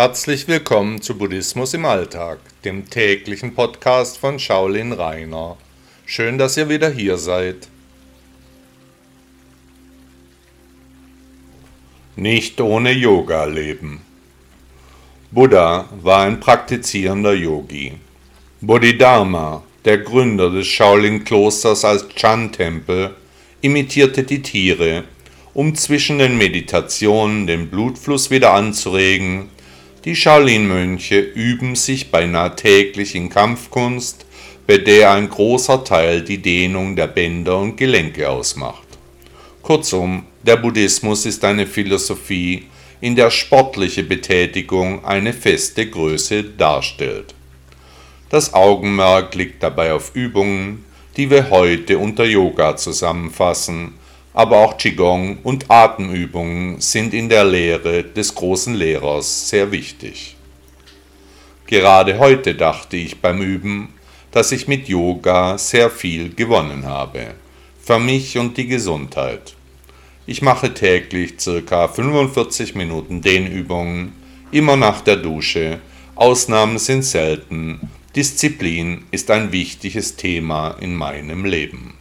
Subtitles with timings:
[0.00, 5.56] Herzlich willkommen zu Buddhismus im Alltag, dem täglichen Podcast von Shaolin Rainer.
[6.06, 7.66] Schön, dass ihr wieder hier seid.
[12.14, 14.02] Nicht ohne Yoga leben.
[15.32, 17.94] Buddha war ein praktizierender Yogi.
[18.60, 23.16] Bodhidharma, der Gründer des Shaolin-Klosters als Chan-Tempel,
[23.62, 25.02] imitierte die Tiere,
[25.54, 29.57] um zwischen den Meditationen den Blutfluss wieder anzuregen.
[30.04, 34.26] Die Shaolin-Mönche üben sich beinahe täglich in Kampfkunst,
[34.64, 38.86] bei der ein großer Teil die Dehnung der Bänder und Gelenke ausmacht.
[39.60, 42.66] Kurzum, der Buddhismus ist eine Philosophie,
[43.00, 47.34] in der sportliche Betätigung eine feste Größe darstellt.
[48.30, 50.84] Das Augenmerk liegt dabei auf Übungen,
[51.16, 53.94] die wir heute unter Yoga zusammenfassen,
[54.38, 60.36] aber auch Qigong und Atemübungen sind in der Lehre des großen Lehrers sehr wichtig.
[61.66, 63.94] Gerade heute dachte ich beim Üben,
[64.30, 67.34] dass ich mit Yoga sehr viel gewonnen habe,
[67.82, 69.56] für mich und die Gesundheit.
[70.24, 71.34] Ich mache täglich
[71.66, 71.88] ca.
[71.88, 74.12] 45 Minuten Dehnübungen,
[74.52, 75.80] immer nach der Dusche.
[76.14, 77.90] Ausnahmen sind selten.
[78.14, 81.97] Disziplin ist ein wichtiges Thema in meinem Leben.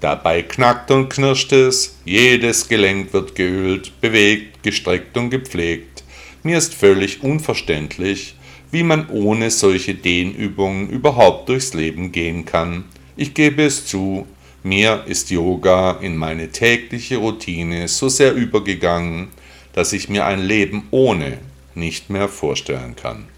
[0.00, 6.04] Dabei knackt und knirscht es, jedes Gelenk wird geölt, bewegt, gestreckt und gepflegt.
[6.42, 8.34] Mir ist völlig unverständlich,
[8.70, 12.84] wie man ohne solche Dehnübungen überhaupt durchs Leben gehen kann.
[13.16, 14.26] Ich gebe es zu,
[14.62, 19.28] mir ist Yoga in meine tägliche Routine so sehr übergegangen,
[19.74, 21.38] dass ich mir ein Leben ohne
[21.74, 23.28] nicht mehr vorstellen kann.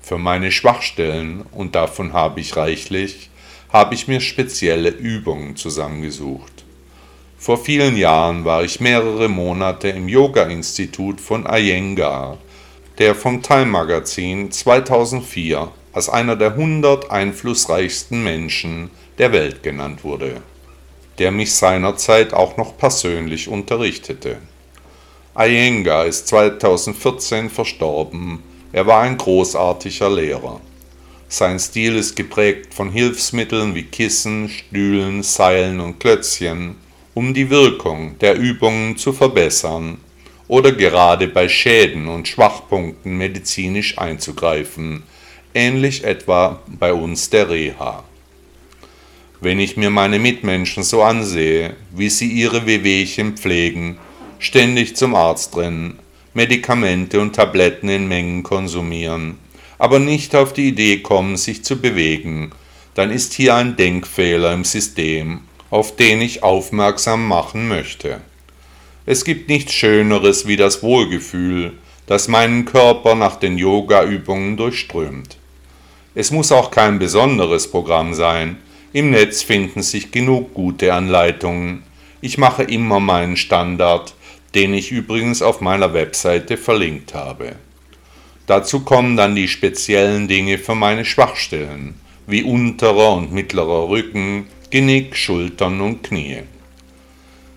[0.00, 3.30] Für meine Schwachstellen, und davon habe ich reichlich,
[3.72, 6.64] habe ich mir spezielle Übungen zusammengesucht.
[7.38, 12.36] Vor vielen Jahren war ich mehrere Monate im Yoga-Institut von Iyengar,
[12.98, 20.42] der vom Time Magazin 2004 als einer der 100 einflussreichsten Menschen der Welt genannt wurde,
[21.18, 24.36] der mich seinerzeit auch noch persönlich unterrichtete.
[25.34, 30.60] Iyengar ist 2014 verstorben, er war ein großartiger Lehrer.
[31.32, 36.76] Sein Stil ist geprägt von Hilfsmitteln wie Kissen, Stühlen, Seilen und Klötzchen,
[37.14, 39.96] um die Wirkung der Übungen zu verbessern
[40.46, 45.04] oder gerade bei Schäden und Schwachpunkten medizinisch einzugreifen,
[45.54, 48.04] ähnlich etwa bei uns der Reha.
[49.40, 53.96] Wenn ich mir meine Mitmenschen so ansehe, wie sie ihre Wehwehchen pflegen,
[54.38, 55.98] ständig zum Arzt rennen,
[56.34, 59.38] Medikamente und Tabletten in Mengen konsumieren,
[59.82, 62.52] aber nicht auf die Idee kommen, sich zu bewegen,
[62.94, 68.20] dann ist hier ein Denkfehler im System, auf den ich aufmerksam machen möchte.
[69.06, 71.72] Es gibt nichts Schöneres wie das Wohlgefühl,
[72.06, 75.36] das meinen Körper nach den Yoga-Übungen durchströmt.
[76.14, 78.58] Es muss auch kein besonderes Programm sein,
[78.92, 81.82] im Netz finden sich genug gute Anleitungen.
[82.20, 84.14] Ich mache immer meinen Standard,
[84.54, 87.56] den ich übrigens auf meiner Webseite verlinkt habe.
[88.46, 91.94] Dazu kommen dann die speziellen Dinge für meine Schwachstellen,
[92.26, 96.42] wie unterer und mittlerer Rücken, Genick, Schultern und Knie.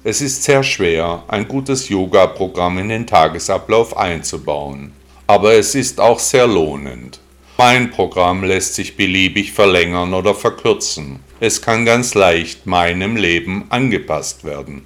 [0.03, 4.91] Es ist sehr schwer, ein gutes Yoga-Programm in den Tagesablauf einzubauen,
[5.25, 7.19] aber es ist auch sehr lohnend.
[7.57, 11.22] Mein Programm lässt sich beliebig verlängern oder verkürzen.
[11.40, 14.85] Es kann ganz leicht meinem Leben angepasst werden.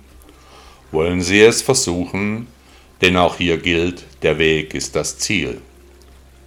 [0.91, 2.47] Wollen Sie es versuchen?
[3.01, 5.61] Denn auch hier gilt, der Weg ist das Ziel.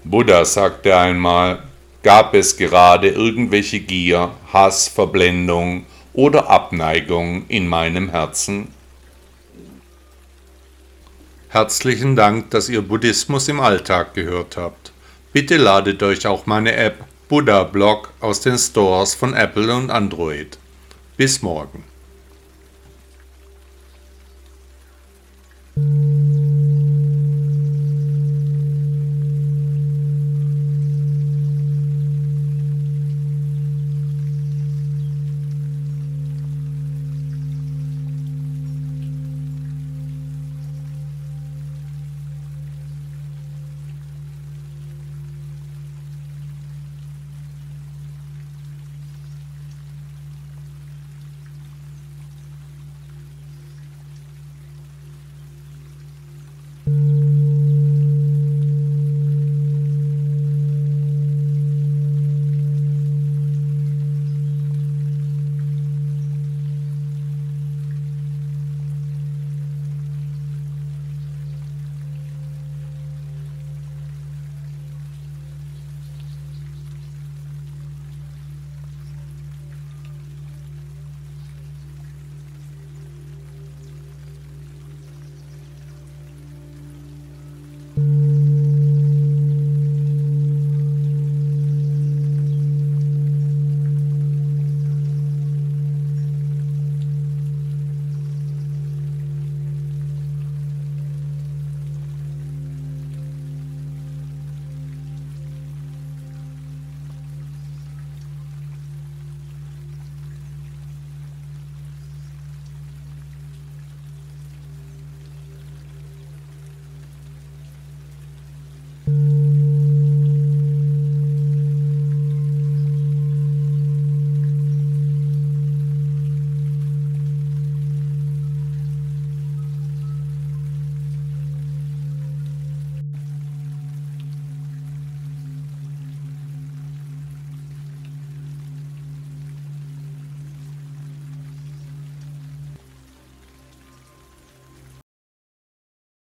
[0.04, 1.62] Buddha sagte einmal,
[2.02, 8.69] gab es gerade irgendwelche Gier, Hass, Verblendung oder Abneigung in meinem Herzen?
[11.49, 14.93] Herzlichen Dank, dass ihr Buddhismus im Alltag gehört habt.
[15.32, 20.58] Bitte ladet euch auch meine App Buddha Blog aus den Stores von Apple und Android.
[21.16, 21.91] Bis morgen.